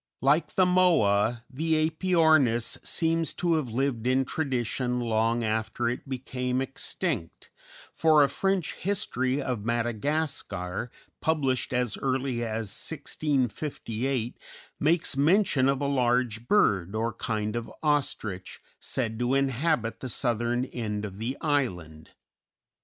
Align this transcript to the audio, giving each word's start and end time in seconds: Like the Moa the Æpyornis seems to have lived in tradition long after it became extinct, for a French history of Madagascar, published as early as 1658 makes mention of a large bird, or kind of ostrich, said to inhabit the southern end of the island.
Like 0.19 0.55
the 0.55 0.65
Moa 0.65 1.43
the 1.47 1.87
Æpyornis 1.87 2.83
seems 2.83 3.35
to 3.35 3.53
have 3.53 3.69
lived 3.69 4.07
in 4.07 4.25
tradition 4.25 4.99
long 4.99 5.43
after 5.43 5.87
it 5.87 6.09
became 6.09 6.59
extinct, 6.59 7.51
for 7.93 8.23
a 8.23 8.27
French 8.27 8.73
history 8.73 9.39
of 9.39 9.63
Madagascar, 9.63 10.89
published 11.21 11.71
as 11.71 11.99
early 11.99 12.43
as 12.43 12.69
1658 12.73 14.37
makes 14.79 15.15
mention 15.15 15.69
of 15.69 15.81
a 15.81 15.85
large 15.85 16.47
bird, 16.47 16.95
or 16.95 17.13
kind 17.13 17.55
of 17.55 17.71
ostrich, 17.83 18.59
said 18.79 19.19
to 19.19 19.35
inhabit 19.35 19.99
the 19.99 20.09
southern 20.09 20.65
end 20.65 21.05
of 21.05 21.19
the 21.19 21.37
island. 21.41 22.13